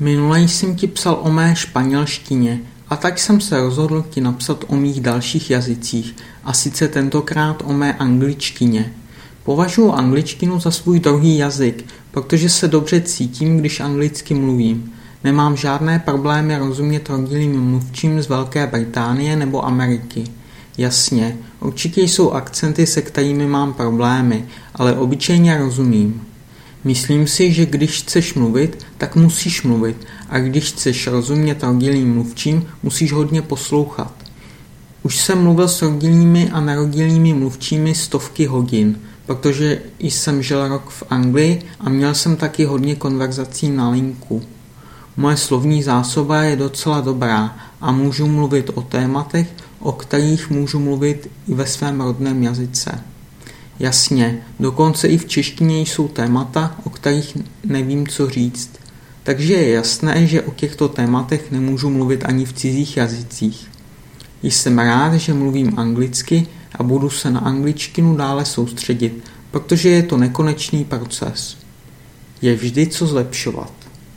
[0.00, 4.76] Minule jsem ti psal o mé španělštině a tak jsem se rozhodl ti napsat o
[4.76, 8.92] mých dalších jazycích a sice tentokrát o mé angličtině.
[9.44, 14.92] Považuji angličtinu za svůj druhý jazyk, protože se dobře cítím, když anglicky mluvím.
[15.24, 20.24] Nemám žádné problémy rozumět rodilým mluvčím z Velké Británie nebo Ameriky.
[20.78, 24.44] Jasně, určitě jsou akcenty, se kterými mám problémy,
[24.74, 26.26] ale obyčejně rozumím.
[26.86, 32.66] Myslím si, že když chceš mluvit, tak musíš mluvit a když chceš rozumět rodilým mluvčím,
[32.82, 34.12] musíš hodně poslouchat.
[35.02, 41.02] Už jsem mluvil s rodilými a nerodilými mluvčími stovky hodin, protože jsem žil rok v
[41.10, 44.42] Anglii a měl jsem taky hodně konverzací na linku.
[45.16, 49.48] Moje slovní zásoba je docela dobrá a můžu mluvit o tématech,
[49.80, 53.15] o kterých můžu mluvit i ve svém rodném jazyce.
[53.78, 58.70] Jasně, dokonce i v češtině jsou témata, o kterých nevím, co říct.
[59.22, 63.68] Takže je jasné, že o těchto tématech nemůžu mluvit ani v cizích jazycích.
[64.42, 70.16] Jsem rád, že mluvím anglicky a budu se na angličtinu dále soustředit, protože je to
[70.16, 71.56] nekonečný proces.
[72.42, 73.85] Je vždy co zlepšovat.